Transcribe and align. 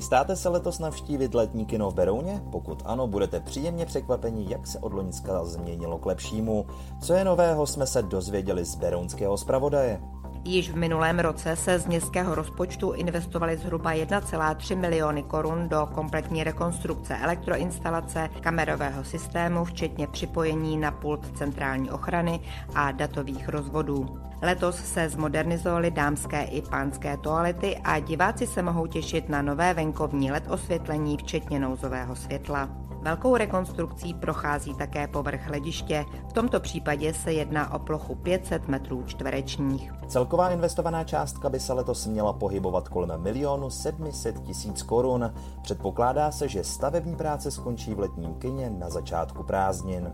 Chystáte 0.00 0.36
se 0.36 0.48
letos 0.48 0.78
navštívit 0.78 1.34
letní 1.34 1.66
kino 1.66 1.90
v 1.90 1.94
Berouně? 1.94 2.42
Pokud 2.52 2.82
ano, 2.86 3.06
budete 3.06 3.40
příjemně 3.40 3.86
překvapeni, 3.86 4.46
jak 4.48 4.66
se 4.66 4.78
od 4.78 4.92
loňska 4.92 5.44
změnilo 5.44 5.98
k 5.98 6.06
lepšímu. 6.06 6.66
Co 7.00 7.12
je 7.14 7.24
nového, 7.24 7.66
jsme 7.66 7.86
se 7.86 8.02
dozvěděli 8.02 8.64
z 8.64 8.74
berounského 8.74 9.38
zpravodaje. 9.38 10.00
Již 10.44 10.70
v 10.70 10.76
minulém 10.76 11.18
roce 11.18 11.56
se 11.56 11.78
z 11.78 11.86
městského 11.86 12.34
rozpočtu 12.34 12.92
investovali 12.92 13.56
zhruba 13.56 13.92
1,3 13.92 14.76
miliony 14.76 15.22
korun 15.22 15.68
do 15.68 15.88
kompletní 15.94 16.44
rekonstrukce 16.44 17.16
elektroinstalace, 17.16 18.28
kamerového 18.40 19.04
systému, 19.04 19.64
včetně 19.64 20.06
připojení 20.06 20.76
na 20.76 20.90
pult 20.90 21.36
centrální 21.38 21.90
ochrany 21.90 22.40
a 22.74 22.92
datových 22.92 23.48
rozvodů. 23.48 24.29
Letos 24.42 24.76
se 24.76 25.08
zmodernizovaly 25.08 25.90
dámské 25.90 26.44
i 26.44 26.62
pánské 26.62 27.16
toalety 27.16 27.76
a 27.76 27.98
diváci 27.98 28.46
se 28.46 28.62
mohou 28.62 28.86
těšit 28.86 29.28
na 29.28 29.42
nové 29.42 29.74
venkovní 29.74 30.32
LED 30.32 30.50
osvětlení, 30.50 31.16
včetně 31.16 31.60
nouzového 31.60 32.16
světla. 32.16 32.68
Velkou 33.02 33.36
rekonstrukcí 33.36 34.14
prochází 34.14 34.74
také 34.74 35.08
povrch 35.08 35.46
hlediště. 35.46 36.04
V 36.28 36.32
tomto 36.32 36.60
případě 36.60 37.14
se 37.14 37.32
jedná 37.32 37.74
o 37.74 37.78
plochu 37.78 38.14
500 38.14 38.68
metrů 38.68 39.02
čtverečních. 39.06 39.92
Celková 40.08 40.50
investovaná 40.50 41.04
částka 41.04 41.48
by 41.48 41.60
se 41.60 41.72
letos 41.72 42.06
měla 42.06 42.32
pohybovat 42.32 42.88
kolem 42.88 43.22
milionu 43.22 43.70
700 43.70 44.40
tisíc 44.40 44.82
korun. 44.82 45.34
Předpokládá 45.62 46.30
se, 46.30 46.48
že 46.48 46.64
stavební 46.64 47.16
práce 47.16 47.50
skončí 47.50 47.94
v 47.94 47.98
letním 47.98 48.34
kině 48.34 48.70
na 48.70 48.90
začátku 48.90 49.42
prázdnin. 49.42 50.12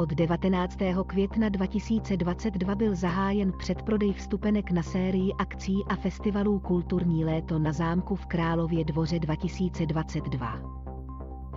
Od 0.00 0.08
19. 0.08 0.78
května 1.06 1.48
2022 1.48 2.74
byl 2.74 2.94
zahájen 2.94 3.52
předprodej 3.58 4.12
vstupenek 4.12 4.70
na 4.70 4.82
sérii 4.82 5.32
akcí 5.38 5.84
a 5.88 5.96
festivalů 5.96 6.58
Kulturní 6.58 7.24
léto 7.24 7.58
na 7.58 7.72
zámku 7.72 8.14
v 8.14 8.26
Králově 8.26 8.84
dvoře 8.84 9.18
2022. 9.18 10.60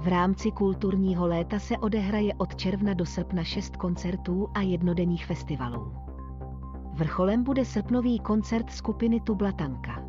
V 0.01 0.07
rámci 0.07 0.51
kulturního 0.51 1.27
léta 1.27 1.59
se 1.59 1.77
odehraje 1.77 2.33
od 2.33 2.55
června 2.55 2.93
do 2.93 3.05
srpna 3.05 3.43
šest 3.43 3.77
koncertů 3.77 4.47
a 4.53 4.61
jednodenních 4.61 5.25
festivalů. 5.25 5.93
Vrcholem 6.93 7.43
bude 7.43 7.65
srpnový 7.65 8.19
koncert 8.19 8.71
skupiny 8.71 9.19
Tublatanka. 9.19 10.03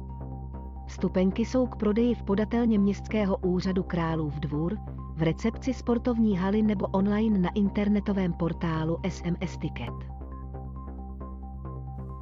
Vstupenky 0.86 1.44
jsou 1.44 1.66
k 1.66 1.76
prodeji 1.76 2.14
v 2.14 2.22
podatelně 2.22 2.78
Městského 2.78 3.36
úřadu 3.36 3.82
Králův 3.82 4.34
dvůr, 4.34 4.78
v 5.16 5.22
recepci 5.22 5.74
sportovní 5.74 6.36
haly 6.36 6.62
nebo 6.62 6.86
online 6.86 7.38
na 7.38 7.50
internetovém 7.54 8.32
portálu 8.32 8.98
SMS 9.08 9.56
Ticket. 9.56 10.23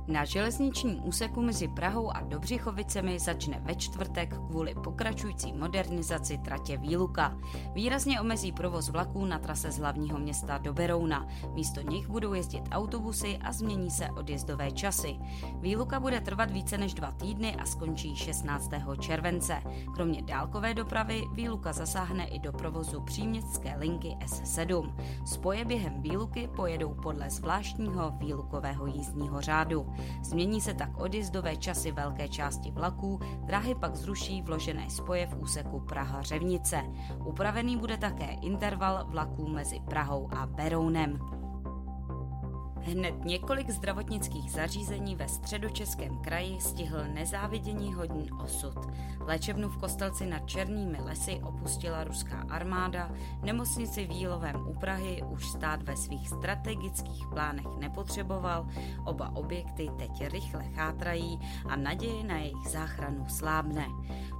Na 0.06 0.24
železničním 0.24 1.06
úseku 1.06 1.42
mezi 1.42 1.68
Prahou 1.68 2.10
a 2.10 2.20
Dobřichovicemi 2.20 3.18
začne 3.18 3.60
ve 3.60 3.74
čtvrtek 3.74 4.36
kvůli 4.48 4.74
pokračující 4.74 5.52
modernizaci 5.52 6.38
tratě 6.38 6.76
Výluka. 6.76 7.38
Výrazně 7.74 8.20
omezí 8.20 8.52
provoz 8.52 8.88
vlaků 8.88 9.24
na 9.24 9.38
trase 9.38 9.70
z 9.72 9.78
hlavního 9.78 10.18
města 10.18 10.58
do 10.58 10.72
Berouna. 10.72 11.26
Místo 11.54 11.80
nich 11.80 12.08
budou 12.08 12.34
jezdit 12.34 12.62
autobusy 12.72 13.38
a 13.38 13.52
změní 13.52 13.90
se 13.90 14.10
odjezdové 14.10 14.70
časy. 14.70 15.16
Výluka 15.60 16.00
bude 16.00 16.20
trvat 16.20 16.50
více 16.50 16.78
než 16.78 16.94
dva 16.94 17.12
týdny 17.12 17.56
a 17.56 17.66
skončí 17.66 18.16
16. 18.16 18.70
července. 19.00 19.62
Kromě 19.94 20.22
dálkové 20.22 20.74
dopravy 20.74 21.22
Výluka 21.34 21.72
zasáhne 21.72 22.26
i 22.26 22.38
do 22.38 22.52
provozu 22.52 23.00
příměstské 23.00 23.74
linky 23.78 24.16
S7. 24.20 24.94
Spoje 25.24 25.64
během 25.64 26.02
Výluky 26.02 26.48
pojedou 26.56 26.94
podle 26.94 27.30
zvláštního 27.30 28.10
výlukového 28.10 28.86
jízdního 28.86 29.40
řádu. 29.40 29.91
Změní 30.22 30.60
se 30.60 30.74
tak 30.74 30.96
odjezdové 30.96 31.56
časy 31.56 31.92
velké 31.92 32.28
části 32.28 32.70
vlaků, 32.70 33.20
dráhy 33.44 33.74
pak 33.74 33.96
zruší 33.96 34.42
vložené 34.42 34.90
spoje 34.90 35.26
v 35.26 35.42
úseku 35.42 35.80
Praha-Řevnice. 35.80 36.82
Upravený 37.24 37.76
bude 37.76 37.96
také 37.96 38.26
interval 38.26 39.06
vlaků 39.08 39.48
mezi 39.48 39.80
Prahou 39.80 40.28
a 40.34 40.46
Berounem. 40.46 41.41
Hned 42.84 43.24
několik 43.24 43.70
zdravotnických 43.70 44.52
zařízení 44.52 45.16
ve 45.16 45.28
středočeském 45.28 46.18
kraji 46.18 46.60
stihl 46.60 47.04
nezávidění 47.14 47.94
hodný 47.94 48.30
osud. 48.32 48.74
Léčebnu 49.20 49.68
v 49.68 49.78
Kostelci 49.78 50.26
nad 50.26 50.46
Černými 50.46 50.98
lesy 51.00 51.40
opustila 51.42 52.04
ruská 52.04 52.46
armáda, 52.50 53.10
nemocnici 53.42 54.06
v 54.06 54.10
Jílovém 54.10 54.68
u 54.68 54.74
Prahy 54.74 55.22
už 55.30 55.48
stát 55.48 55.82
ve 55.82 55.96
svých 55.96 56.28
strategických 56.28 57.26
plánech 57.26 57.66
nepotřeboval, 57.78 58.66
oba 59.04 59.36
objekty 59.36 59.90
teď 59.98 60.28
rychle 60.32 60.64
chátrají 60.64 61.38
a 61.68 61.76
naděje 61.76 62.24
na 62.24 62.38
jejich 62.38 62.68
záchranu 62.70 63.28
slábne. 63.28 63.86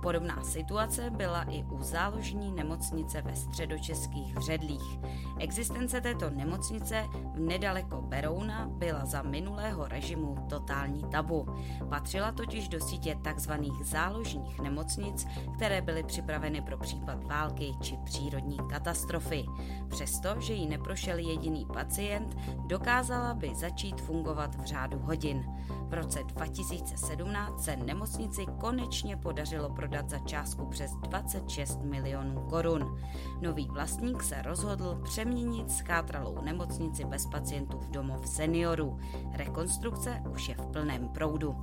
Podobná 0.03 0.45
situace 0.45 1.11
byla 1.11 1.43
i 1.43 1.65
u 1.65 1.83
záložní 1.83 2.53
nemocnice 2.53 3.23
ve 3.23 3.37
středočeských 3.37 4.37
Hředlích. 4.37 4.99
Existence 5.39 6.01
této 6.01 6.31
nemocnice 6.31 7.05
v 7.35 7.41
nedaleko 7.41 8.03
Berouna 8.33 8.69
byla 8.69 9.05
za 9.05 9.23
minulého 9.23 9.89
režimu 9.89 10.37
totální 10.49 11.03
tabu. 11.11 11.47
Patřila 11.89 12.33
totiž 12.33 12.69
do 12.69 12.81
sítě 12.81 13.19
tzv. 13.35 13.53
záložních 13.83 14.61
nemocnic, 14.61 15.27
které 15.55 15.83
byly 15.83 16.03
připraveny 16.03 16.61
pro 16.61 16.79
případ 16.79 17.25
války 17.25 17.75
či 17.81 17.97
přírodní 18.05 18.59
katastrofy. 18.71 19.45
Přesto, 19.89 20.41
že 20.41 20.53
jí 20.53 20.69
neprošel 20.69 21.19
jediný 21.19 21.67
pacient, 21.67 22.37
dokázala 22.67 23.35
by 23.35 23.55
začít 23.55 24.01
fungovat 24.01 24.55
v 24.55 24.65
řádu 24.65 24.99
hodin. 24.99 25.45
V 25.89 25.95
roce 25.95 26.25
2017 26.25 27.65
se 27.65 27.77
nemocnici 27.77 28.47
konečně 28.61 29.17
podařilo 29.17 29.71
prodat 29.71 30.11
za 30.11 30.19
částku 30.19 30.67
přes 30.67 30.91
26 30.95 31.83
milionů 31.83 32.41
korun. 32.51 32.99
Nový 33.41 33.69
vlastník 33.69 34.23
se 34.23 34.43
rozhodl 34.43 35.01
přeměnit 35.05 35.71
schátralou 35.71 36.43
nemocnici 36.43 37.05
bez 37.05 37.27
pacientů 37.27 37.79
v 37.79 37.91
domov 37.91 38.22
seniorů. 38.27 38.99
Rekonstrukce 39.35 40.23
už 40.31 40.49
je 40.49 40.55
v 40.55 40.67
plném 40.67 41.09
proudu. 41.09 41.57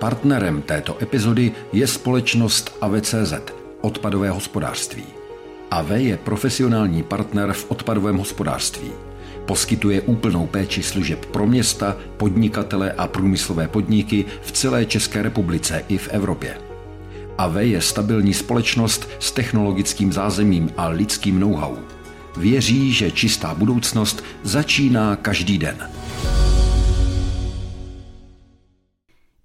Partnerem 0.00 0.62
této 0.62 1.02
epizody 1.02 1.52
je 1.72 1.86
společnost 1.86 2.78
AVCZ, 2.80 3.34
odpadové 3.80 4.30
hospodářství. 4.30 5.04
AV 5.70 5.90
je 5.90 6.16
profesionální 6.16 7.02
partner 7.02 7.52
v 7.52 7.70
odpadovém 7.70 8.16
hospodářství. 8.16 9.05
Poskytuje 9.46 10.00
úplnou 10.00 10.46
péči 10.46 10.82
služeb 10.82 11.26
pro 11.26 11.46
města, 11.46 11.96
podnikatele 12.16 12.92
a 12.92 13.06
průmyslové 13.06 13.68
podniky 13.68 14.24
v 14.42 14.52
celé 14.52 14.86
České 14.86 15.22
republice 15.22 15.84
i 15.88 15.98
v 15.98 16.08
Evropě. 16.08 16.58
AV 17.38 17.56
je 17.56 17.80
stabilní 17.80 18.34
společnost 18.34 19.08
s 19.18 19.32
technologickým 19.32 20.12
zázemím 20.12 20.70
a 20.76 20.88
lidským 20.88 21.40
know-how. 21.40 21.76
Věří, 22.36 22.92
že 22.92 23.10
čistá 23.10 23.54
budoucnost 23.54 24.24
začíná 24.42 25.16
každý 25.16 25.58
den. 25.58 25.76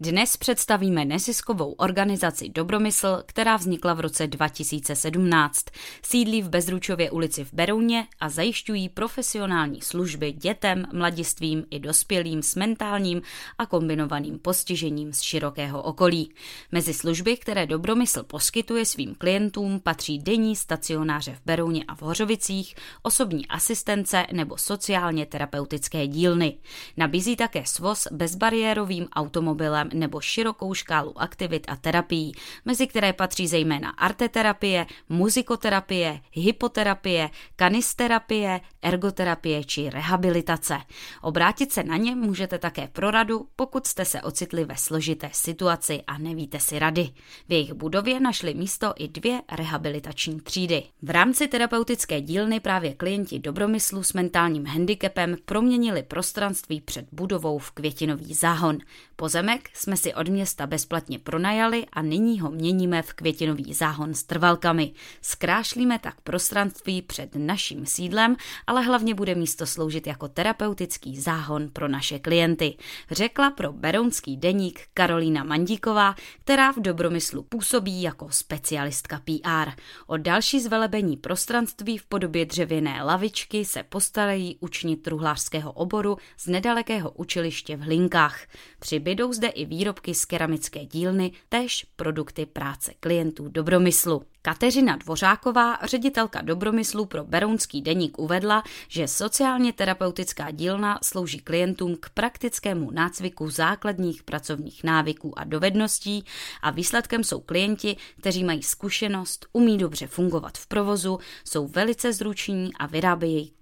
Dnes 0.03 0.37
představíme 0.37 1.05
neziskovou 1.05 1.71
organizaci 1.71 2.49
Dobromysl, 2.49 3.23
která 3.25 3.57
vznikla 3.57 3.93
v 3.93 3.99
roce 3.99 4.27
2017. 4.27 5.65
Sídlí 6.05 6.41
v 6.41 6.49
Bezručově 6.49 7.11
ulici 7.11 7.43
v 7.43 7.53
Berouně 7.53 8.07
a 8.19 8.29
zajišťují 8.29 8.89
profesionální 8.89 9.81
služby 9.81 10.31
dětem, 10.31 10.85
mladistvím 10.93 11.65
i 11.69 11.79
dospělým 11.79 12.41
s 12.43 12.55
mentálním 12.55 13.21
a 13.57 13.65
kombinovaným 13.65 14.39
postižením 14.39 15.13
z 15.13 15.21
širokého 15.21 15.81
okolí. 15.81 16.33
Mezi 16.71 16.93
služby, 16.93 17.37
které 17.37 17.67
Dobromysl 17.67 18.23
poskytuje 18.23 18.85
svým 18.85 19.15
klientům, 19.15 19.79
patří 19.79 20.19
denní 20.19 20.55
stacionáře 20.55 21.35
v 21.35 21.45
Berouně 21.45 21.83
a 21.87 21.95
v 21.95 22.01
Hořovicích, 22.01 22.75
osobní 23.03 23.47
asistence 23.47 24.25
nebo 24.33 24.57
sociálně 24.57 25.25
terapeutické 25.25 26.07
dílny. 26.07 26.57
Nabízí 26.97 27.35
také 27.35 27.63
svoz 27.65 28.07
bezbariérovým 28.11 29.07
automobilem 29.15 29.90
nebo 29.93 30.21
širokou 30.21 30.73
škálu 30.73 31.21
aktivit 31.21 31.65
a 31.67 31.75
terapií, 31.75 32.31
mezi 32.65 32.87
které 32.87 33.13
patří 33.13 33.47
zejména 33.47 33.89
arteterapie, 33.89 34.85
muzikoterapie, 35.09 36.21
hypoterapie, 36.31 37.29
kanisterapie, 37.55 38.61
ergoterapie 38.81 39.63
či 39.63 39.89
rehabilitace. 39.89 40.77
Obrátit 41.21 41.71
se 41.71 41.83
na 41.83 41.97
ně 41.97 42.15
můžete 42.15 42.57
také 42.57 42.87
pro 42.87 43.11
radu, 43.11 43.47
pokud 43.55 43.87
jste 43.87 44.05
se 44.05 44.21
ocitli 44.21 44.65
ve 44.65 44.75
složité 44.77 45.29
situaci 45.33 46.01
a 46.07 46.17
nevíte 46.17 46.59
si 46.59 46.79
rady. 46.79 47.09
V 47.49 47.51
jejich 47.53 47.73
budově 47.73 48.19
našli 48.19 48.53
místo 48.53 48.93
i 48.97 49.07
dvě 49.07 49.41
rehabilitační 49.51 50.39
třídy. 50.39 50.83
V 51.01 51.09
rámci 51.09 51.47
terapeutické 51.47 52.21
dílny 52.21 52.59
právě 52.59 52.93
klienti 52.93 53.39
dobromyslu 53.39 54.03
s 54.03 54.13
mentálním 54.13 54.65
handicapem 54.65 55.37
proměnili 55.45 56.03
prostranství 56.03 56.81
před 56.81 57.05
budovou 57.11 57.57
v 57.57 57.71
květinový 57.71 58.33
záhon. 58.33 58.77
Pozemek 59.15 59.69
jsme 59.81 59.97
si 59.97 60.13
od 60.13 60.27
města 60.27 60.67
bezplatně 60.67 61.19
pronajali 61.19 61.85
a 61.93 62.01
nyní 62.01 62.39
ho 62.39 62.51
měníme 62.51 63.01
v 63.01 63.13
květinový 63.13 63.73
záhon 63.73 64.13
s 64.13 64.23
trvalkami. 64.23 64.93
Zkrášlíme 65.21 65.99
tak 65.99 66.21
prostranství 66.21 67.01
před 67.01 67.29
naším 67.35 67.85
sídlem, 67.85 68.35
ale 68.67 68.81
hlavně 68.81 69.15
bude 69.15 69.35
místo 69.35 69.65
sloužit 69.65 70.07
jako 70.07 70.27
terapeutický 70.27 71.19
záhon 71.19 71.69
pro 71.73 71.87
naše 71.87 72.19
klienty, 72.19 72.77
řekla 73.11 73.51
pro 73.51 73.73
Berounský 73.73 74.37
deník 74.37 74.81
Karolína 74.93 75.43
Mandíková, 75.43 76.15
která 76.43 76.71
v 76.71 76.79
dobromyslu 76.79 77.43
působí 77.43 78.01
jako 78.01 78.27
specialistka 78.31 79.21
PR. 79.25 79.71
O 80.07 80.17
další 80.17 80.59
zvelebení 80.59 81.17
prostranství 81.17 81.97
v 81.97 82.05
podobě 82.05 82.45
dřevěné 82.45 83.03
lavičky 83.03 83.65
se 83.65 83.83
postarají 83.83 84.57
učni 84.59 84.95
truhlářského 84.95 85.71
oboru 85.71 86.17
z 86.37 86.47
nedalekého 86.47 87.11
učiliště 87.11 87.77
v 87.77 87.81
Hlinkách. 87.81 88.39
Přibydou 88.79 89.33
zde 89.33 89.47
i 89.47 89.70
výrobky 89.71 90.13
z 90.13 90.25
keramické 90.25 90.85
dílny, 90.85 91.31
též 91.49 91.85
produkty 91.95 92.45
práce 92.45 92.93
klientů 92.99 93.47
dobromyslu. 93.47 94.23
Kateřina 94.41 94.95
Dvořáková, 94.95 95.77
ředitelka 95.83 96.41
dobromyslu 96.41 97.05
pro 97.05 97.23
Berounský 97.23 97.81
deník, 97.81 98.19
uvedla, 98.19 98.63
že 98.87 99.07
sociálně 99.07 99.73
terapeutická 99.73 100.51
dílna 100.51 100.99
slouží 101.03 101.39
klientům 101.39 101.95
k 101.99 102.09
praktickému 102.09 102.91
nácviku 102.91 103.49
základních 103.49 104.23
pracovních 104.23 104.83
návyků 104.83 105.39
a 105.39 105.43
dovedností 105.43 106.25
a 106.61 106.71
výsledkem 106.71 107.23
jsou 107.23 107.39
klienti, 107.39 107.97
kteří 108.19 108.43
mají 108.43 108.63
zkušenost, 108.63 109.45
umí 109.53 109.77
dobře 109.77 110.07
fungovat 110.07 110.57
v 110.57 110.67
provozu, 110.67 111.19
jsou 111.45 111.67
velice 111.67 112.13
zruční 112.13 112.73
a 112.79 112.85
vyrábějí 112.87 113.53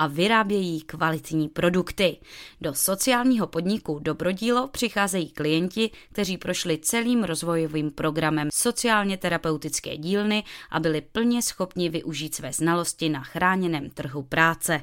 a 0.00 0.06
vyrábějí 0.06 0.80
kvalitní 0.80 1.48
produkty. 1.48 2.16
Do 2.60 2.74
sociálního 2.74 3.46
podniku 3.46 3.98
Dobrodílo 3.98 4.68
přicházejí 4.68 5.30
klienti, 5.30 5.90
kteří 6.12 6.38
prošli 6.38 6.78
celým 6.78 7.24
rozvojovým 7.24 7.90
programem 7.90 8.48
sociálně 8.52 9.16
terapeutické 9.16 9.96
dílny 9.96 10.44
a 10.70 10.80
byli 10.80 11.00
plně 11.00 11.42
schopni 11.42 11.88
využít 11.88 12.34
své 12.34 12.52
znalosti 12.52 13.08
na 13.08 13.20
chráněném 13.20 13.90
trhu 13.90 14.22
práce. 14.22 14.80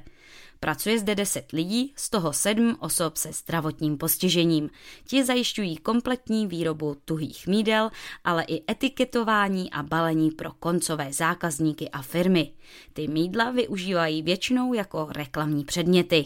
Pracuje 0.59 0.99
zde 0.99 1.15
10 1.15 1.51
lidí, 1.51 1.93
z 1.95 2.09
toho 2.09 2.33
7 2.33 2.77
osob 2.79 3.17
se 3.17 3.31
zdravotním 3.31 3.97
postižením. 3.97 4.69
Ti 5.07 5.25
zajišťují 5.25 5.77
kompletní 5.77 6.47
výrobu 6.47 6.97
tuhých 7.05 7.47
mídel, 7.47 7.89
ale 8.23 8.43
i 8.43 8.71
etiketování 8.71 9.71
a 9.71 9.83
balení 9.83 10.31
pro 10.31 10.51
koncové 10.51 11.13
zákazníky 11.13 11.89
a 11.89 12.01
firmy. 12.01 12.51
Ty 12.93 13.07
mídla 13.07 13.51
využívají 13.51 14.21
většinou 14.21 14.73
jako 14.73 15.07
reklamní 15.11 15.65
předměty. 15.65 16.25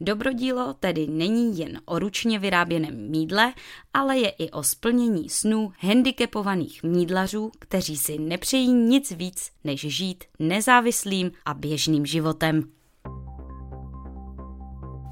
Dobrodílo 0.00 0.74
tedy 0.74 1.06
není 1.06 1.58
jen 1.58 1.80
o 1.84 1.98
ručně 1.98 2.38
vyráběném 2.38 3.10
mídle, 3.10 3.52
ale 3.94 4.18
je 4.18 4.28
i 4.28 4.50
o 4.50 4.62
splnění 4.62 5.28
snů 5.28 5.72
handicapovaných 5.78 6.82
mídlařů, 6.82 7.52
kteří 7.58 7.96
si 7.96 8.18
nepřejí 8.18 8.72
nic 8.72 9.10
víc, 9.10 9.50
než 9.64 9.80
žít 9.80 10.24
nezávislým 10.38 11.32
a 11.44 11.54
běžným 11.54 12.06
životem. 12.06 12.81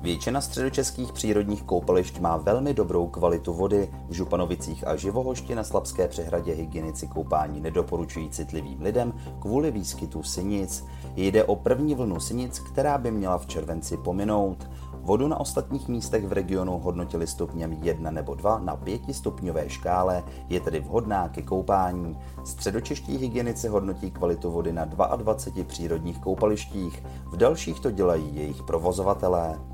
Většina 0.02 0.41
středočeských 0.41 1.12
přírodních 1.12 1.62
koupališť 1.62 2.20
má 2.20 2.37
velmi 2.37 2.75
dobrou 2.75 3.06
kvalitu 3.06 3.52
vody. 3.55 3.91
V 4.08 4.12
Županovicích 4.12 4.87
a 4.87 4.97
Živohošti 4.97 5.55
na 5.55 5.64
Slabské 5.64 6.08
přehradě 6.08 6.52
hygienici 6.52 7.06
koupání 7.06 7.61
nedoporučují 7.61 8.31
citlivým 8.31 8.82
lidem 8.82 9.12
kvůli 9.38 9.70
výskytu 9.70 10.23
sinic. 10.23 10.85
Jde 11.17 11.44
o 11.44 11.56
první 11.56 11.94
vlnu 11.94 12.20
sinic, 12.20 12.58
která 12.58 12.99
by 12.99 13.11
měla 13.11 13.38
v 13.38 13.47
červenci 13.47 13.97
pominout. 13.97 14.70
Vodu 14.93 15.29
na 15.29 15.41
ostatních 15.41 15.88
místech 15.88 16.26
v 16.26 16.32
regionu 16.32 16.79
hodnotili 16.79 17.26
stupněm 17.26 17.73
1 17.73 18.11
nebo 18.11 18.35
2 18.35 18.58
na 18.58 18.76
5 18.76 19.00
stupňové 19.12 19.69
škále, 19.69 20.25
je 20.49 20.61
tedy 20.61 20.81
vhodná 20.81 21.29
ke 21.29 21.43
koupání. 21.43 22.19
Středočeští 22.44 23.17
hygienici 23.17 23.69
hodnotí 23.69 24.11
kvalitu 24.11 24.50
vody 24.50 24.73
na 24.73 24.85
22 24.85 25.64
přírodních 25.64 26.19
koupalištích, 26.19 27.02
v 27.26 27.37
dalších 27.37 27.81
to 27.81 27.91
dělají 27.91 28.37
jejich 28.37 28.62
provozovatelé. 28.62 29.70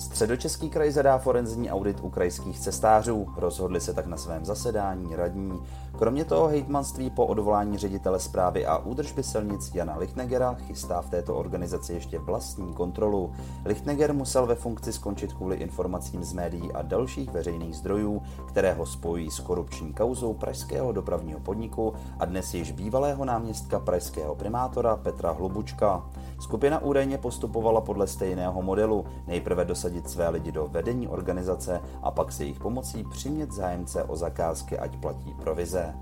Středočeský 0.00 0.70
kraj 0.70 0.90
zadá 0.90 1.18
forenzní 1.18 1.70
audit 1.70 2.00
u 2.02 2.10
krajských 2.10 2.60
cestářů. 2.60 3.26
Rozhodli 3.36 3.80
se 3.80 3.94
tak 3.94 4.06
na 4.06 4.16
svém 4.16 4.44
zasedání 4.44 5.16
radní. 5.16 5.62
Kromě 5.98 6.24
toho 6.24 6.48
hejtmanství 6.48 7.10
po 7.10 7.26
odvolání 7.26 7.78
ředitele 7.78 8.20
zprávy 8.20 8.66
a 8.66 8.78
údržby 8.78 9.22
silnic 9.22 9.74
Jana 9.74 9.96
Lichtnegera 9.96 10.54
chystá 10.54 11.02
v 11.02 11.10
této 11.10 11.34
organizaci 11.34 11.92
ještě 11.92 12.18
vlastní 12.18 12.74
kontrolu. 12.74 13.32
Lichtneger 13.64 14.14
musel 14.14 14.46
ve 14.46 14.54
funkci 14.54 14.92
skončit 14.92 15.32
kvůli 15.32 15.56
informacím 15.56 16.24
z 16.24 16.32
médií 16.32 16.72
a 16.72 16.82
dalších 16.82 17.30
veřejných 17.30 17.76
zdrojů, 17.76 18.22
které 18.48 18.72
ho 18.72 18.86
spojí 18.86 19.30
s 19.30 19.40
korupční 19.40 19.92
kauzou 19.92 20.34
pražského 20.34 20.92
dopravního 20.92 21.40
podniku 21.40 21.92
a 22.18 22.24
dnes 22.24 22.54
již 22.54 22.72
bývalého 22.72 23.24
náměstka 23.24 23.80
pražského 23.80 24.34
primátora 24.34 24.96
Petra 24.96 25.30
Hlubučka. 25.30 26.06
Skupina 26.40 26.82
údajně 26.82 27.18
postupovala 27.18 27.80
podle 27.80 28.06
stejného 28.06 28.62
modelu, 28.62 29.04
nejprve 29.26 29.64
dosadit 29.90 30.10
své 30.10 30.28
lidi 30.28 30.52
do 30.52 30.66
vedení 30.66 31.08
organizace 31.08 31.80
a 32.02 32.10
pak 32.10 32.32
se 32.32 32.44
jejich 32.44 32.58
pomocí 32.58 33.04
přimět 33.10 33.52
zájemce 33.52 34.04
o 34.04 34.16
zakázky, 34.16 34.78
ať 34.78 34.96
platí 34.96 35.34
provize. 35.34 35.94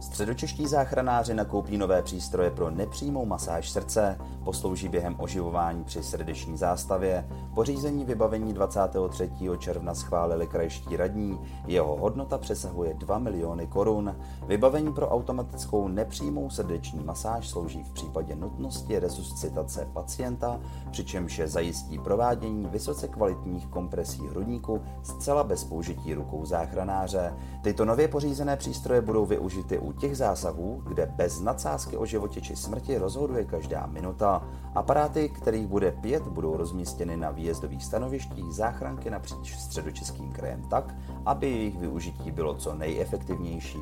Středočeští 0.00 0.66
záchranáři 0.66 1.34
nakoupí 1.34 1.76
nové 1.76 2.02
přístroje 2.02 2.50
pro 2.50 2.70
nepřímou 2.70 3.26
masáž 3.26 3.70
srdce, 3.70 4.18
poslouží 4.44 4.88
během 4.88 5.16
oživování 5.18 5.84
při 5.84 6.02
srdeční 6.02 6.56
zástavě. 6.56 7.28
Pořízení 7.54 8.04
vybavení 8.04 8.52
23. 8.52 9.30
června 9.58 9.94
schválili 9.94 10.46
krajští 10.46 10.96
radní, 10.96 11.40
jeho 11.66 11.96
hodnota 11.96 12.38
přesahuje 12.38 12.94
2 12.94 13.18
miliony 13.18 13.66
korun. 13.66 14.16
Vybavení 14.46 14.92
pro 14.92 15.08
automatickou 15.08 15.88
nepřímou 15.88 16.50
srdeční 16.50 17.04
masáž 17.04 17.48
slouží 17.48 17.82
v 17.82 17.92
případě 17.92 18.36
nutnosti 18.36 18.98
resuscitace 18.98 19.88
pacienta, 19.92 20.60
přičemž 20.90 21.38
je 21.38 21.48
zajistí 21.48 21.98
provádění 21.98 22.66
vysoce 22.66 23.08
kvalitních 23.08 23.66
kompresí 23.66 24.26
hrudníku 24.28 24.82
zcela 25.02 25.44
bez 25.44 25.64
použití 25.64 26.14
rukou 26.14 26.46
záchranáře. 26.46 27.34
Tyto 27.62 27.84
nově 27.84 28.08
pořízené 28.08 28.56
přístroje 28.56 29.00
budou 29.00 29.26
využity 29.26 29.78
u 29.78 29.89
těch 29.92 30.16
zásahů, 30.16 30.82
kde 30.86 31.06
bez 31.06 31.40
nadsázky 31.40 31.96
o 31.96 32.06
životě 32.06 32.40
či 32.40 32.56
smrti 32.56 32.98
rozhoduje 32.98 33.44
každá 33.44 33.86
minuta. 33.86 34.48
Aparáty, 34.74 35.28
kterých 35.28 35.66
bude 35.66 35.92
pět, 35.92 36.22
budou 36.22 36.56
rozmístěny 36.56 37.16
na 37.16 37.30
výjezdových 37.30 37.84
stanovištích 37.84 38.52
záchranky 38.52 39.10
napříč 39.10 39.56
středočeským 39.56 40.32
krajem 40.32 40.62
tak, 40.70 40.94
aby 41.26 41.50
jejich 41.50 41.78
využití 41.78 42.30
bylo 42.30 42.54
co 42.54 42.74
nejefektivnější. 42.74 43.78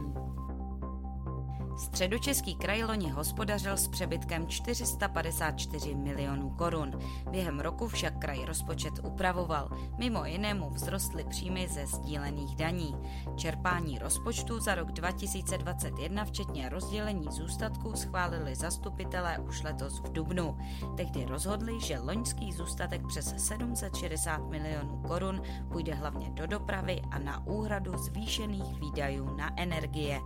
Středočeský 1.79 2.55
kraj 2.55 2.85
loni 2.85 3.11
hospodařil 3.11 3.77
s 3.77 3.89
přebytkem 3.89 4.47
454 4.47 5.95
milionů 5.95 6.51
korun. 6.51 6.99
Během 7.31 7.61
roku 7.61 7.89
však 7.89 8.19
kraj 8.19 8.45
rozpočet 8.45 8.93
upravoval. 9.03 9.71
Mimo 9.99 10.25
jinému 10.25 10.71
vzrostly 10.71 11.25
příjmy 11.25 11.69
ze 11.69 11.87
sdílených 11.87 12.57
daní. 12.57 12.97
Čerpání 13.37 13.99
rozpočtu 13.99 14.61
za 14.61 14.75
rok 14.75 14.93
2021, 14.93 16.25
včetně 16.25 16.69
rozdělení 16.69 17.27
zůstatků, 17.31 17.97
schválili 17.97 18.55
zastupitelé 18.55 19.39
už 19.39 19.63
letos 19.63 20.01
v 20.01 20.13
Dubnu. 20.13 20.59
Tehdy 20.97 21.25
rozhodli, 21.25 21.81
že 21.81 21.99
loňský 21.99 22.53
zůstatek 22.53 23.07
přes 23.07 23.35
760 23.37 24.39
milionů 24.39 25.03
korun 25.07 25.43
půjde 25.73 25.95
hlavně 25.95 26.31
do 26.31 26.47
dopravy 26.47 27.03
a 27.11 27.19
na 27.19 27.47
úhradu 27.47 27.99
zvýšených 27.99 28.81
výdajů 28.81 29.37
na 29.37 29.61
energie. 29.61 30.21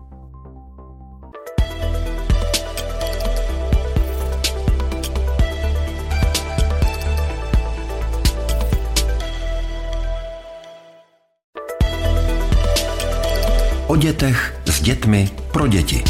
O 13.92 13.96
dětech, 13.96 14.62
s 14.66 14.82
dětmi, 14.82 15.28
pro 15.52 15.68
děti. 15.68 16.04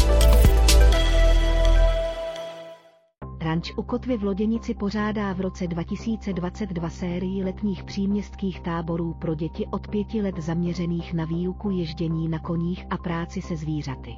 Ranč 3.41 3.71
u 3.77 3.83
Kotvy 3.83 4.17
v 4.17 4.23
Loděnici 4.23 4.73
pořádá 4.73 5.33
v 5.33 5.41
roce 5.41 5.67
2022 5.67 6.89
sérii 6.89 7.43
letních 7.43 7.83
příměstských 7.83 8.59
táborů 8.59 9.13
pro 9.13 9.35
děti 9.35 9.67
od 9.71 9.87
pěti 9.87 10.21
let 10.21 10.35
zaměřených 10.37 11.13
na 11.13 11.25
výuku 11.25 11.69
ježdění 11.69 12.29
na 12.29 12.39
koních 12.39 12.85
a 12.89 12.97
práci 12.97 13.41
se 13.41 13.55
zvířaty. 13.55 14.15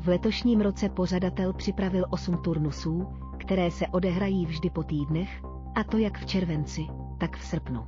V 0.00 0.08
letošním 0.08 0.60
roce 0.60 0.88
pořadatel 0.88 1.52
připravil 1.52 2.04
8 2.10 2.36
turnusů, 2.36 3.06
které 3.38 3.70
se 3.70 3.86
odehrají 3.86 4.46
vždy 4.46 4.70
po 4.70 4.82
týdnech, 4.82 5.42
a 5.74 5.84
to 5.84 5.98
jak 5.98 6.18
v 6.18 6.26
červenci, 6.26 6.86
tak 7.18 7.36
v 7.36 7.44
srpnu. 7.44 7.84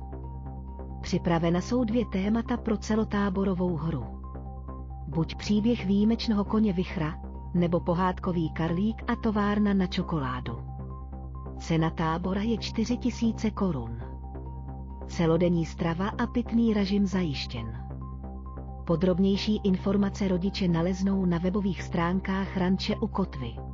Připravena 1.01 1.61
jsou 1.61 1.83
dvě 1.83 2.05
témata 2.05 2.57
pro 2.57 2.77
celotáborovou 2.77 3.75
hru. 3.75 4.14
Buď 5.07 5.35
příběh 5.35 5.85
výjimečného 5.85 6.45
koně 6.45 6.73
Vichra, 6.73 7.19
nebo 7.53 7.79
pohádkový 7.79 8.49
karlík 8.49 9.03
a 9.07 9.15
továrna 9.15 9.73
na 9.73 9.87
čokoládu. 9.87 10.57
Cena 11.59 11.89
tábora 11.89 12.41
je 12.41 12.57
4000 12.57 13.51
korun. 13.51 14.01
Celodenní 15.07 15.65
strava 15.65 16.07
a 16.07 16.27
pitný 16.27 16.73
režim 16.73 17.07
zajištěn. 17.07 17.85
Podrobnější 18.85 19.61
informace 19.63 20.27
rodiče 20.27 20.67
naleznou 20.67 21.25
na 21.25 21.37
webových 21.37 21.81
stránkách 21.83 22.57
Ranče 22.57 22.95
u 22.95 23.07
Kotvy. 23.07 23.64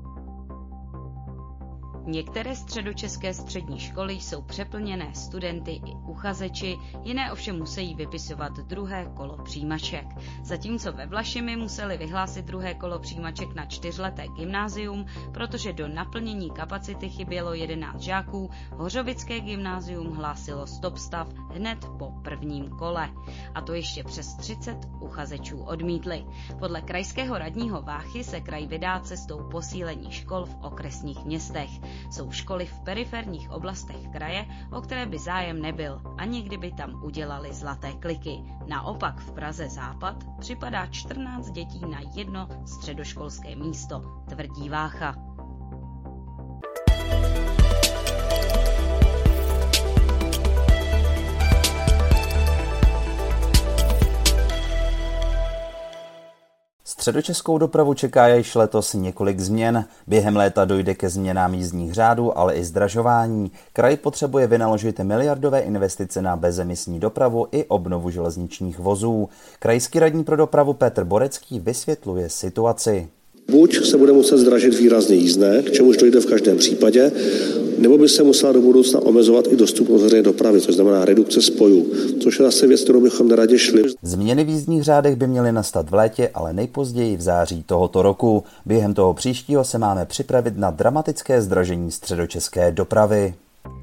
Některé 2.06 2.56
středočeské 2.56 3.34
střední 3.34 3.80
školy 3.80 4.14
jsou 4.14 4.42
přeplněné 4.42 5.14
studenty 5.14 5.72
i 5.72 5.96
uchazeči, 6.08 6.78
jiné 7.04 7.32
ovšem 7.32 7.60
musí 7.60 7.96
vypisovat 7.96 8.54
druhé 8.54 9.12
kolo 9.14 9.38
přijímaček. 9.44 10.06
Zatímco 10.44 10.92
ve 10.92 11.06
Vlašimi 11.06 11.56
museli 11.56 11.98
vyhlásit 11.98 12.46
druhé 12.46 12.74
kolo 12.74 13.00
přijímaček 13.00 13.56
na 13.56 13.66
čtyřleté 13.66 14.28
gymnázium, 14.38 15.06
protože 15.34 15.74
do 15.74 15.88
naplnění 15.88 16.50
kapacity 16.52 17.10
chybělo 17.10 17.54
11 17.54 18.02
žáků, 18.02 18.50
Hořovické 18.72 19.40
gymnázium 19.40 20.12
hlásilo 20.16 20.68
stop 20.68 20.98
stav 20.98 21.28
hned 21.50 21.86
po 22.00 22.12
prvním 22.24 22.70
kole. 22.70 23.10
A 23.56 23.62
to 23.62 23.74
ještě 23.74 24.04
přes 24.04 24.34
30 24.34 24.78
uchazečů 25.00 25.64
odmítli. 25.64 26.26
Podle 26.60 26.82
krajského 26.82 27.38
radního 27.38 27.82
Váchy 27.82 28.24
se 28.24 28.42
kraj 28.42 28.68
vydá 28.68 29.00
cestou 29.00 29.50
posílení 29.52 30.12
škol 30.12 30.46
v 30.46 30.56
okresních 30.62 31.26
městech. 31.26 31.70
Jsou 32.12 32.32
školy 32.32 32.66
v 32.66 32.80
periferních 32.80 33.52
oblastech 33.52 34.10
kraje, 34.12 34.46
o 34.72 34.82
které 34.82 35.06
by 35.06 35.20
zájem 35.20 35.62
nebyl, 35.62 36.02
ani 36.18 36.42
kdyby 36.42 36.72
tam 36.72 37.04
udělali 37.04 37.54
zlaté 37.54 37.94
kliky. 37.94 38.44
Naopak 38.68 39.20
v 39.20 39.32
Praze 39.32 39.70
Západ 39.70 40.16
připadá 40.40 40.88
14 40.88 41.52
dětí 41.52 41.82
na 41.92 42.00
jedno 42.16 42.48
středoškolské 42.66 43.56
místo, 43.56 44.24
tvrdí 44.30 44.70
Vácha. 44.70 45.31
Středočeskou 57.02 57.58
dopravu 57.58 57.94
čeká 57.94 58.28
již 58.28 58.56
letos 58.56 58.94
několik 58.94 59.40
změn. 59.40 59.86
Během 60.08 60.36
léta 60.36 60.66
dojde 60.66 60.96
ke 60.96 61.10
změnám 61.10 61.54
jízdních 61.54 61.94
řádů, 61.94 62.38
ale 62.38 62.56
i 62.56 62.64
zdražování. 62.64 63.52
Kraj 63.74 63.98
potřebuje 63.98 64.48
vynaložit 64.48 65.00
miliardové 65.00 65.60
investice 65.60 66.22
na 66.22 66.36
bezemisní 66.36 67.00
dopravu 67.00 67.48
i 67.52 67.66
obnovu 67.66 68.10
železničních 68.10 68.80
vozů. 68.80 69.30
Krajský 69.60 70.00
radní 70.00 70.24
pro 70.24 70.36
dopravu 70.36 70.74
Petr 70.74 71.04
Borecký 71.04 71.60
vysvětluje 71.60 72.30
situaci. 72.30 73.10
Buď 73.50 73.86
se 73.86 73.98
bude 73.98 74.14
muset 74.14 74.38
zdražit 74.38 74.80
výrazně 74.80 75.16
jízdné, 75.16 75.62
k 75.62 75.72
čemuž 75.72 75.98
dojde 75.98 76.20
v 76.20 76.26
každém 76.26 76.58
případě, 76.58 77.12
nebo 77.78 77.98
by 77.98 78.10
se 78.10 78.24
musela 78.24 78.52
do 78.52 78.62
budoucna 78.62 79.00
omezovat 79.00 79.48
i 79.48 79.56
dostupnost 79.56 80.02
veřejné 80.02 80.24
dopravy, 80.24 80.62
což 80.62 80.76
znamená 80.76 81.06
redukce 81.06 81.42
spojů, 81.42 81.92
což 82.20 82.40
je 82.40 82.46
zase 82.46 82.68
věc, 82.68 82.82
kterou 82.82 83.02
bychom 83.02 83.28
neradě 83.28 83.60
šli. 83.60 83.84
Změny 84.04 84.44
v 84.44 84.50
jízdních 84.50 84.84
řádech 84.84 85.16
by 85.16 85.28
měly 85.28 85.52
nastat 85.52 85.90
v 85.90 85.94
létě, 85.94 86.30
ale 86.34 86.54
nejpozději 86.54 87.18
v 87.18 87.22
září 87.22 87.64
tohoto 87.64 88.02
roku. 88.02 88.44
Během 88.66 88.94
toho 88.94 89.14
příštího 89.14 89.64
se 89.64 89.78
máme 89.78 90.06
připravit 90.06 90.58
na 90.58 90.72
dramatické 90.72 91.42
zdražení 91.42 91.92
středočeské 91.92 92.72
dopravy. 92.72 93.34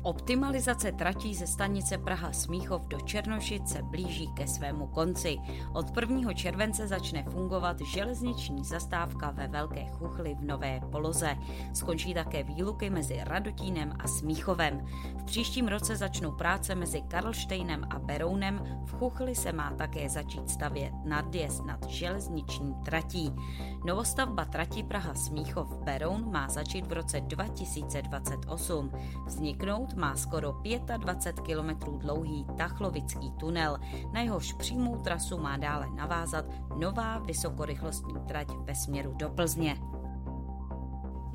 Optimalizace 0.09 0.93
tratí 0.93 1.35
ze 1.35 1.47
stanice 1.47 1.99
Praha 1.99 2.33
Smíchov 2.33 2.87
do 2.87 3.01
Černošic 3.01 3.69
se 3.69 3.83
blíží 3.83 4.29
ke 4.29 4.47
svému 4.47 4.87
konci. 4.87 5.39
Od 5.73 5.97
1. 6.01 6.33
července 6.33 6.89
začne 6.89 7.23
fungovat 7.23 7.81
železniční 7.81 8.65
zastávka 8.65 9.31
ve 9.31 9.49
Velké 9.49 9.87
Chuchli 9.87 10.35
v 10.35 10.45
Nové 10.45 10.81
Poloze. 10.93 11.37
Skončí 11.73 12.15
také 12.15 12.43
výluky 12.43 12.91
mezi 12.91 13.21
Radotínem 13.25 13.93
a 13.99 14.09
Smíchovem. 14.09 14.87
V 15.19 15.25
příštím 15.25 15.69
roce 15.69 15.97
začnou 15.97 16.33
práce 16.33 16.75
mezi 16.75 17.03
Karlštejnem 17.09 17.85
a 17.91 17.99
Berounem. 17.99 18.61
V 18.85 18.93
Chuchli 18.93 19.35
se 19.35 19.53
má 19.53 19.71
také 19.71 20.09
začít 20.09 20.51
stavět 20.51 20.93
nadjezd 21.05 21.65
nad 21.65 21.87
železniční 21.87 22.75
tratí. 22.85 23.33
Novostavba 23.85 24.45
trati 24.45 24.83
Praha 24.83 25.15
Smíchov 25.15 25.79
Beroun 25.79 26.33
má 26.33 26.49
začít 26.49 26.87
v 26.87 26.93
roce 26.93 27.21
2028. 27.21 28.91
Vzniknout 29.27 29.98
má 29.99 30.17
skoro 30.17 30.63
25 30.97 31.41
km 31.41 31.99
dlouhý 31.99 32.47
Tachlovický 32.57 33.31
tunel, 33.31 33.79
na 34.13 34.21
jehož 34.21 34.53
přímou 34.53 34.97
trasu 34.97 35.39
má 35.39 35.57
dále 35.57 35.91
navázat 35.91 36.45
nová 36.77 37.19
vysokorychlostní 37.19 38.15
trať 38.29 38.49
ve 38.65 38.75
směru 38.75 39.13
do 39.17 39.29
Plzně. 39.29 39.98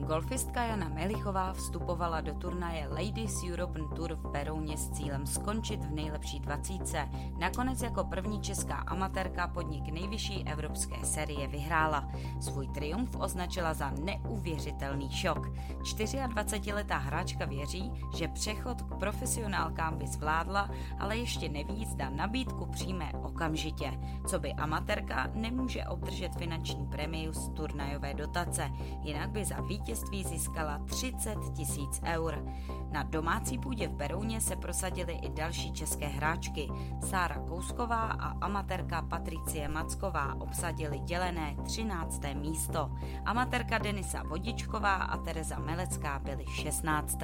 Golfistka 0.03 0.63
Jana 0.63 0.89
Melichová 0.89 1.53
vstupovala 1.53 2.22
do 2.22 2.33
turnaje 2.33 2.88
Ladies 2.88 3.43
European 3.43 3.89
Tour 3.95 4.13
v 4.13 4.31
Berouně 4.31 4.77
s 4.77 4.89
cílem 4.89 5.25
skončit 5.25 5.86
v 5.86 5.91
nejlepší 5.91 6.39
dvacítce. 6.39 7.10
Nakonec 7.39 7.81
jako 7.81 8.03
první 8.03 8.41
česká 8.41 8.75
amatérka 8.75 9.48
podnik 9.48 9.88
nejvyšší 9.88 10.48
evropské 10.48 11.05
série 11.05 11.48
vyhrála. 11.48 12.10
Svůj 12.39 12.67
triumf 12.67 13.15
označila 13.19 13.74
za 13.74 13.91
neuvěřitelný 14.03 15.10
šok. 15.12 15.48
24-letá 15.83 16.98
hráčka 16.98 17.45
věří, 17.45 17.91
že 18.15 18.27
přechod 18.27 18.81
k 18.81 18.95
profesionálkám 18.95 19.98
by 19.98 20.07
zvládla, 20.07 20.69
ale 21.00 21.17
ještě 21.17 21.50
neví, 21.50 21.86
zda 21.86 22.10
nabídku 22.10 22.65
přijme 22.65 23.12
okamžitě. 23.24 24.00
Co 24.27 24.39
by 24.39 24.53
amatérka 24.53 25.29
nemůže 25.33 25.86
obdržet 25.86 26.36
finanční 26.36 26.88
prémiu 26.88 27.33
z 27.33 27.50
turnajové 27.50 28.13
dotace, 28.13 28.72
jinak 29.01 29.29
by 29.29 29.45
za 29.45 29.62
vítěz 29.62 29.92
vítězství 29.93 30.23
získala 30.23 30.79
30 30.85 31.35
tisíc 31.53 32.01
eur. 32.05 32.45
Na 32.91 33.03
domácí 33.03 33.57
půdě 33.59 33.88
v 33.88 33.91
Berouně 33.91 34.41
se 34.41 34.55
prosadily 34.55 35.13
i 35.13 35.29
další 35.29 35.71
české 35.73 36.07
hráčky. 36.07 36.69
Sára 37.09 37.35
Kousková 37.47 38.01
a 38.01 38.45
amatérka 38.45 39.01
Patricie 39.01 39.67
Macková 39.67 40.35
obsadili 40.35 41.00
dělené 41.00 41.55
13. 41.63 42.21
místo. 42.33 42.91
Amatérka 43.25 43.77
Denisa 43.77 44.23
Vodičková 44.23 44.93
a 44.95 45.17
Tereza 45.17 45.59
Melecká 45.59 46.19
byly 46.19 46.45
16. 46.45 47.17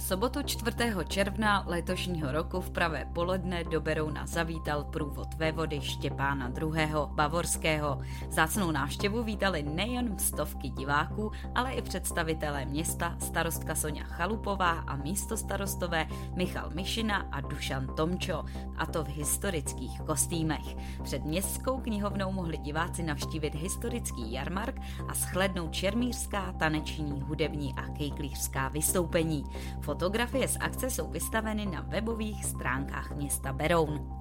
V 0.00 0.02
sobotu 0.02 0.42
4. 0.42 0.76
června 1.08 1.64
letošního 1.66 2.32
roku 2.32 2.60
v 2.60 2.70
pravé 2.70 3.04
poledne 3.14 3.64
do 3.64 3.80
Berouna 3.80 4.26
zavítal 4.26 4.84
průvod 4.84 5.34
vévody 5.34 5.80
Štěpána 5.80 6.52
II. 6.60 6.88
Bavorského. 7.06 8.00
Zácnou 8.30 8.70
návštěvu 8.70 9.22
vítali 9.22 9.62
nejen 9.62 10.18
stovky 10.18 10.68
diváků, 10.68 11.30
ale 11.54 11.72
i 11.72 11.82
představitelé 11.82 12.64
města, 12.64 13.16
starostka 13.18 13.74
Sonja 13.74 14.04
Chalupová 14.04 14.70
a 14.70 14.96
místo 14.96 15.36
starostové 15.36 16.06
Michal 16.34 16.70
Mišina 16.74 17.16
a 17.32 17.40
Dušan 17.40 17.86
Tomčo, 17.96 18.44
a 18.76 18.86
to 18.86 19.04
v 19.04 19.08
historických 19.08 20.00
kostýmech. 20.00 20.76
Před 21.02 21.24
městskou 21.24 21.80
knihovnou 21.80 22.32
mohli 22.32 22.56
diváci 22.56 23.02
navštívit 23.02 23.54
historický 23.54 24.32
jarmark 24.32 24.80
a 25.08 25.14
shlednout 25.14 25.72
čermířská, 25.72 26.52
taneční, 26.52 27.20
hudební 27.20 27.74
a 27.74 27.82
kejklířská 27.82 28.68
vystoupení. 28.68 29.44
Fotografie 29.90 30.48
z 30.48 30.56
akce 30.60 30.90
jsou 30.90 31.10
vystaveny 31.10 31.66
na 31.66 31.80
webových 31.80 32.44
stránkách 32.44 33.10
města 33.10 33.52
Beroun. 33.52 34.19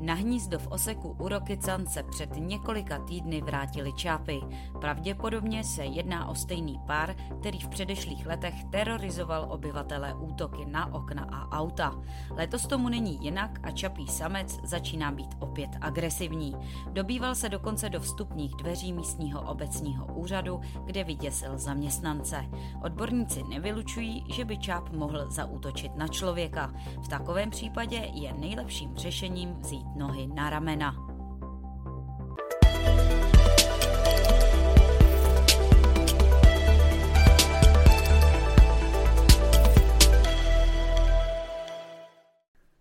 Na 0.00 0.14
hnízdo 0.14 0.58
v 0.58 0.66
oseku 0.66 1.16
u 1.18 1.28
Rokycan 1.28 1.86
se 1.86 2.02
před 2.02 2.30
několika 2.36 2.98
týdny 2.98 3.40
vrátili 3.40 3.92
čápy. 3.92 4.40
Pravděpodobně 4.80 5.64
se 5.64 5.84
jedná 5.84 6.28
o 6.28 6.34
stejný 6.34 6.80
pár, 6.86 7.14
který 7.40 7.58
v 7.58 7.68
předešlých 7.68 8.26
letech 8.26 8.64
terorizoval 8.64 9.46
obyvatele 9.50 10.14
útoky 10.14 10.64
na 10.66 10.94
okna 10.94 11.28
a 11.32 11.58
auta. 11.58 11.94
Letos 12.30 12.66
tomu 12.66 12.88
není 12.88 13.24
jinak 13.24 13.60
a 13.62 13.70
čapí 13.70 14.06
samec 14.06 14.60
začíná 14.62 15.12
být 15.12 15.34
opět 15.38 15.70
agresivní. 15.80 16.56
Dobýval 16.92 17.34
se 17.34 17.48
dokonce 17.48 17.88
do 17.88 18.00
vstupních 18.00 18.54
dveří 18.54 18.92
místního 18.92 19.42
obecního 19.42 20.06
úřadu, 20.06 20.60
kde 20.84 21.04
vyděsil 21.04 21.58
zaměstnance. 21.58 22.44
Odborníci 22.82 23.42
nevylučují, 23.42 24.24
že 24.28 24.44
by 24.44 24.58
čáp 24.58 24.90
mohl 24.90 25.30
zaútočit 25.30 25.96
na 25.96 26.08
člověka. 26.08 26.72
V 27.02 27.08
takovém 27.08 27.50
případě 27.50 27.96
je 28.12 28.32
nejlepším 28.32 28.96
řešením 28.96 29.54
vzít 29.60 29.89
nohy 29.96 30.26
na 30.26 30.50
ramena. 30.50 31.09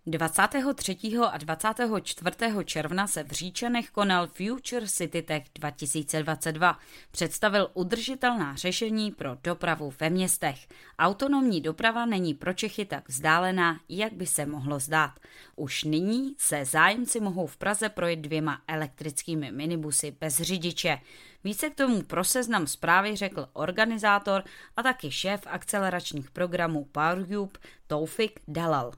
23. 0.09 0.97
a 1.31 1.37
24. 1.37 2.35
června 2.65 3.07
se 3.07 3.23
v 3.23 3.31
Říčanech 3.31 3.89
konal 3.89 4.27
Future 4.27 4.87
City 4.87 5.21
Tech 5.21 5.43
2022. 5.55 6.79
Představil 7.11 7.69
udržitelná 7.73 8.55
řešení 8.55 9.11
pro 9.11 9.37
dopravu 9.43 9.93
ve 9.99 10.09
městech. 10.09 10.67
Autonomní 10.99 11.61
doprava 11.61 12.05
není 12.05 12.33
pro 12.33 12.53
Čechy 12.53 12.85
tak 12.85 13.09
vzdálená, 13.09 13.79
jak 13.89 14.13
by 14.13 14.25
se 14.25 14.45
mohlo 14.45 14.79
zdát. 14.79 15.11
Už 15.55 15.83
nyní 15.83 16.35
se 16.37 16.65
zájemci 16.65 17.19
mohou 17.19 17.47
v 17.47 17.57
Praze 17.57 17.89
projet 17.89 18.19
dvěma 18.19 18.61
elektrickými 18.67 19.51
minibusy 19.51 20.15
bez 20.19 20.37
řidiče. 20.37 20.99
Více 21.43 21.69
k 21.69 21.75
tomu 21.75 22.03
pro 22.03 22.23
seznam 22.23 22.67
zprávy 22.67 23.15
řekl 23.15 23.49
organizátor 23.53 24.43
a 24.75 24.83
taky 24.83 25.11
šéf 25.11 25.41
akceleračních 25.45 26.31
programů 26.31 26.85
PowerCube 26.85 27.59
Toufik 27.87 28.39
Dalal. 28.47 28.91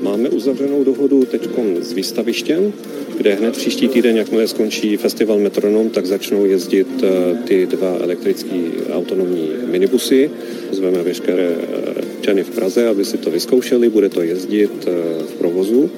Máme 0.00 0.28
uzavřenou 0.28 0.84
dohodu 0.84 1.24
teď 1.24 1.48
s 1.80 1.92
výstavištěm, 1.92 2.72
kde 3.16 3.34
hned 3.34 3.56
příští 3.56 3.88
týden, 3.88 4.16
jakmile 4.16 4.48
skončí 4.48 4.96
festival 4.96 5.38
Metronom, 5.38 5.90
tak 5.90 6.06
začnou 6.06 6.44
jezdit 6.44 6.88
eh, 7.02 7.38
ty 7.44 7.66
dva 7.66 7.96
elektrické 8.00 8.56
autonomní 8.92 9.50
minibusy. 9.70 10.30
Zveme 10.70 11.02
veškeré 11.02 11.50
eh, 11.50 11.94
čany 12.20 12.44
v 12.44 12.50
Praze, 12.50 12.88
aby 12.88 13.04
si 13.04 13.18
to 13.18 13.30
vyzkoušeli, 13.30 13.88
bude 13.88 14.08
to 14.08 14.22
jezdit 14.22 14.72
eh, 14.86 14.90
v 15.22 15.34
provozu 15.38 15.90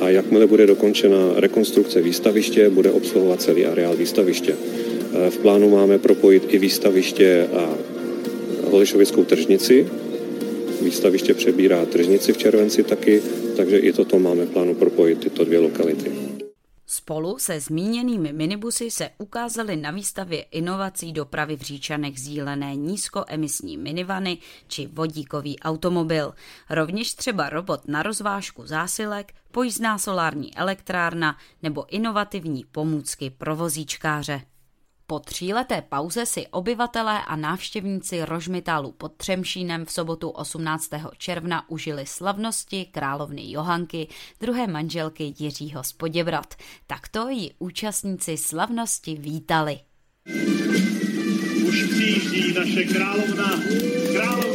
a 0.00 0.08
jakmile 0.08 0.46
bude 0.46 0.66
dokončena 0.66 1.32
rekonstrukce 1.36 2.02
výstaviště, 2.02 2.70
bude 2.70 2.90
obsluhovat 2.90 3.42
celý 3.42 3.66
areál 3.66 3.96
výstaviště. 3.96 4.54
V 5.30 5.38
plánu 5.38 5.70
máme 5.70 5.98
propojit 5.98 6.42
i 6.48 6.58
výstaviště 6.58 7.46
a 7.52 7.74
Holešovickou 8.70 9.24
tržnici, 9.24 9.86
Výstaviště 10.82 11.34
přebírá 11.34 11.86
tržnici 11.86 12.32
v 12.32 12.38
červenci 12.38 12.82
taky, 12.82 13.22
takže 13.56 13.78
i 13.78 13.92
toto 13.92 14.18
máme 14.18 14.46
plánu 14.46 14.74
propojit 14.74 15.20
tyto 15.20 15.44
dvě 15.44 15.58
lokality. 15.58 16.12
Spolu 16.86 17.38
se 17.38 17.60
zmíněnými 17.60 18.32
minibusy 18.32 18.90
se 18.90 19.10
ukázaly 19.18 19.76
na 19.76 19.90
výstavě 19.90 20.42
inovací 20.42 21.12
dopravy 21.12 21.56
v 21.56 21.60
Říčanech 21.60 22.20
zílené 22.20 22.76
nízkoemisní 22.76 23.78
minivany 23.78 24.38
či 24.68 24.86
vodíkový 24.86 25.58
automobil. 25.58 26.34
Rovněž 26.70 27.14
třeba 27.14 27.48
robot 27.48 27.88
na 27.88 28.02
rozvážku 28.02 28.66
zásilek, 28.66 29.32
pojízdná 29.50 29.98
solární 29.98 30.56
elektrárna 30.56 31.36
nebo 31.62 31.84
inovativní 31.94 32.64
pomůcky 32.72 33.30
pro 33.30 33.56
vozíčkáře. 33.56 34.40
Po 35.06 35.18
tříleté 35.18 35.82
pauze 35.82 36.26
si 36.26 36.46
obyvatelé 36.46 37.24
a 37.24 37.36
návštěvníci 37.36 38.24
Rožmitálu 38.24 38.92
pod 38.92 39.12
Třemšínem 39.16 39.84
v 39.84 39.92
sobotu 39.92 40.28
18. 40.28 40.90
června 41.18 41.70
užili 41.70 42.06
slavnosti 42.06 42.84
královny 42.84 43.50
Johanky, 43.50 44.08
druhé 44.40 44.66
manželky 44.66 45.34
Jiřího 45.38 45.84
z. 45.84 46.54
Takto 46.86 47.28
ji 47.28 47.50
účastníci 47.58 48.36
slavnosti 48.36 49.14
vítali. 49.14 49.78
Už 51.68 51.84
přijíždí 51.84 52.54
naše 52.54 52.84
královna, 52.84 53.50
královna 54.12 54.53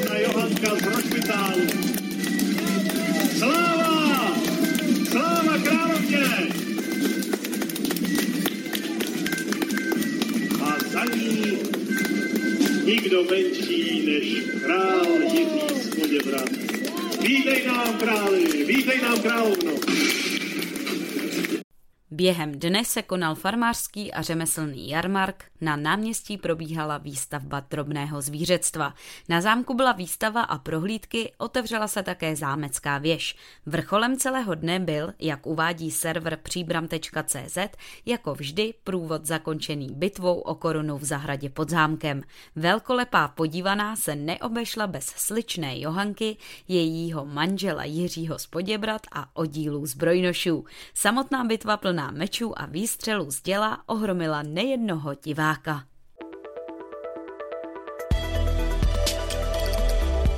Během 22.20 22.60
dne 22.60 22.86
se 22.86 23.02
konal 23.02 23.36
farmářský 23.36 24.14
a 24.14 24.22
řemeslný 24.22 24.90
jarmark, 24.90 25.44
na 25.62 25.76
náměstí 25.76 26.38
probíhala 26.38 26.98
výstavba 26.98 27.60
drobného 27.70 28.22
zvířectva. 28.22 28.94
Na 29.30 29.42
zámku 29.42 29.74
byla 29.74 29.92
výstava 29.92 30.42
a 30.42 30.58
prohlídky, 30.58 31.32
otevřela 31.38 31.88
se 31.88 32.04
také 32.04 32.36
zámecká 32.36 32.98
věž. 32.98 33.36
Vrcholem 33.66 34.18
celého 34.18 34.56
dne 34.56 34.80
byl, 34.80 35.14
jak 35.20 35.48
uvádí 35.48 35.92
server 35.92 36.38
příbram.cz, 36.44 37.58
jako 38.06 38.34
vždy 38.34 38.74
průvod 38.84 39.26
zakončený 39.26 39.88
bitvou 39.92 40.40
o 40.40 40.56
korunu 40.56 40.98
v 40.98 41.04
zahradě 41.04 41.50
pod 41.50 41.70
zámkem. 41.70 42.22
Velkolepá 42.56 43.28
podívaná 43.28 43.96
se 43.96 44.16
neobešla 44.16 44.88
bez 44.88 45.06
sličné 45.06 45.80
Johanky, 45.80 46.38
jejího 46.68 47.26
manžela 47.26 47.84
Jiřího 47.84 48.40
z 48.40 48.48
Poděbrat 48.48 49.02
a 49.12 49.30
oddílů 49.34 49.86
zbrojnošů. 49.86 50.66
Samotná 50.94 51.44
bitva 51.44 51.78
plná 51.78 52.09
mečů 52.12 52.60
a 52.60 52.66
výstřelů 52.66 53.32
z 53.32 53.42
děla 53.42 53.84
ohromila 53.86 54.44
nejednoho 54.44 55.14
diváka. 55.14 55.84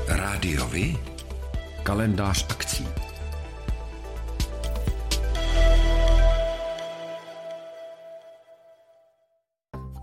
Rádiovi? 0.07 0.97
Kalendář 1.83 2.45
akcí. 2.49 2.87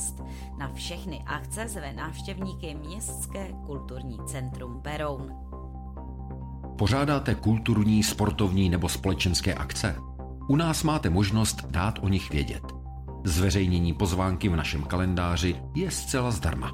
Fest. 0.00 0.22
Na 0.58 0.70
všechny 0.74 1.22
akce 1.26 1.68
zve 1.68 1.92
návštěvníky 1.92 2.74
Městské 2.74 3.52
kulturní 3.66 4.18
centrum 4.26 4.80
Beroun. 4.80 5.32
Pořádáte 6.78 7.34
kulturní, 7.34 8.02
sportovní 8.02 8.68
nebo 8.68 8.88
společenské 8.88 9.54
akce? 9.54 9.96
U 10.48 10.56
nás 10.56 10.82
máte 10.82 11.10
možnost 11.10 11.64
dát 11.70 11.98
o 12.02 12.08
nich 12.08 12.30
vědět. 12.30 12.62
Zveřejnění 13.24 13.94
pozvánky 13.94 14.48
v 14.48 14.56
našem 14.56 14.82
kalendáři 14.82 15.56
je 15.74 15.90
zcela 15.90 16.30
zdarma. 16.30 16.72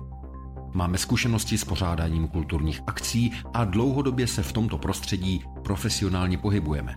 Máme 0.75 0.99
zkušenosti 0.99 1.59
s 1.59 1.65
pořádáním 1.65 2.29
kulturních 2.29 2.81
akcí 2.87 3.33
a 3.55 3.65
dlouhodobě 3.65 4.27
se 4.27 4.43
v 4.43 4.53
tomto 4.53 4.79
prostředí 4.79 5.45
profesionálně 5.65 6.39
pohybujeme. 6.39 6.97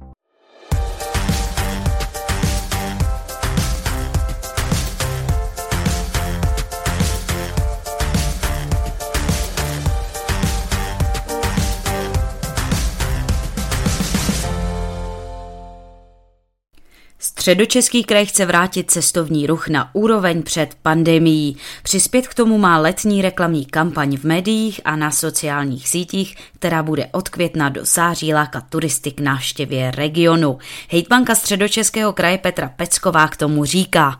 Středočeský 17.41 18.03
kraj 18.03 18.25
chce 18.25 18.45
vrátit 18.45 18.91
cestovní 18.91 19.47
ruch 19.47 19.67
na 19.67 19.89
úroveň 19.93 20.43
před 20.43 20.75
pandemií. 20.81 21.57
Přispět 21.83 22.27
k 22.27 22.33
tomu 22.33 22.57
má 22.57 22.77
letní 22.77 23.21
reklamní 23.21 23.65
kampaň 23.65 24.17
v 24.17 24.23
médiích 24.23 24.81
a 24.85 24.95
na 24.95 25.11
sociálních 25.11 25.89
sítích, 25.89 26.35
která 26.55 26.83
bude 26.83 27.07
od 27.11 27.29
května 27.29 27.69
do 27.69 27.85
září 27.85 28.33
lákat 28.33 28.63
turisty 28.69 29.11
k 29.11 29.19
návštěvě 29.19 29.91
regionu. 29.91 30.57
Hejtmanka 30.89 31.35
Středočeského 31.35 32.13
kraje 32.13 32.37
Petra 32.37 32.71
Pecková 32.75 33.27
k 33.27 33.37
tomu 33.37 33.65
říká. 33.65 34.19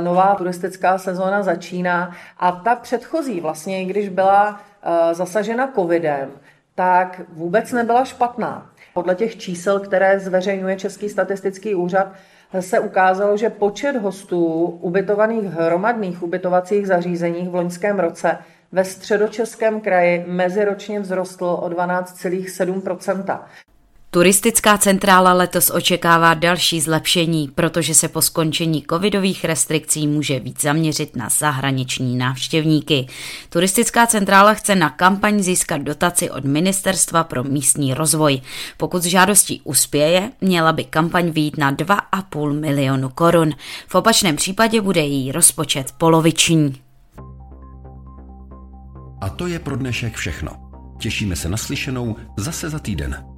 Nová 0.00 0.34
turistická 0.34 0.98
sezóna 0.98 1.42
začíná 1.42 2.16
a 2.38 2.52
ta 2.52 2.74
předchozí 2.74 3.40
vlastně, 3.40 3.84
když 3.84 4.08
byla 4.08 4.60
eh, 4.82 5.14
zasažena 5.14 5.72
covidem, 5.74 6.30
tak 6.74 7.20
vůbec 7.32 7.72
nebyla 7.72 8.04
špatná. 8.04 8.70
Podle 8.94 9.14
těch 9.14 9.36
čísel, 9.36 9.80
které 9.80 10.20
zveřejňuje 10.20 10.76
Český 10.76 11.08
statistický 11.08 11.74
úřad, 11.74 12.12
se 12.60 12.80
ukázalo, 12.80 13.36
že 13.36 13.50
počet 13.50 13.96
hostů 13.96 14.64
ubytovaných 14.64 15.44
hromadných 15.44 16.22
ubytovacích 16.22 16.86
zařízeních 16.86 17.48
v 17.48 17.54
loňském 17.54 17.98
roce 17.98 18.38
ve 18.72 18.84
středočeském 18.84 19.80
kraji 19.80 20.24
meziročně 20.28 21.00
vzrostl 21.00 21.44
o 21.44 21.68
12,7 21.68 23.40
Turistická 24.10 24.78
centrála 24.78 25.32
letos 25.32 25.70
očekává 25.74 26.34
další 26.34 26.80
zlepšení, 26.80 27.48
protože 27.54 27.94
se 27.94 28.08
po 28.08 28.22
skončení 28.22 28.84
covidových 28.90 29.44
restrikcí 29.44 30.06
může 30.06 30.40
víc 30.40 30.62
zaměřit 30.62 31.16
na 31.16 31.28
zahraniční 31.28 32.16
návštěvníky. 32.16 33.06
Turistická 33.48 34.06
centrála 34.06 34.54
chce 34.54 34.74
na 34.74 34.90
kampaň 34.90 35.42
získat 35.42 35.78
dotaci 35.78 36.30
od 36.30 36.44
Ministerstva 36.44 37.24
pro 37.24 37.44
místní 37.44 37.94
rozvoj. 37.94 38.40
Pokud 38.76 39.02
s 39.02 39.06
žádostí 39.06 39.60
uspěje, 39.64 40.30
měla 40.40 40.72
by 40.72 40.84
kampaň 40.84 41.30
výjít 41.30 41.58
na 41.58 41.72
2,5 41.72 42.60
milionu 42.60 43.08
korun. 43.08 43.52
V 43.88 43.94
opačném 43.94 44.36
případě 44.36 44.80
bude 44.80 45.00
její 45.00 45.32
rozpočet 45.32 45.92
poloviční. 45.98 46.74
A 49.20 49.28
to 49.28 49.46
je 49.46 49.58
pro 49.58 49.76
dnešek 49.76 50.16
všechno. 50.16 50.50
Těšíme 50.98 51.36
se 51.36 51.48
na 51.48 51.56
slyšenou 51.56 52.16
zase 52.36 52.70
za 52.70 52.78
týden. 52.78 53.37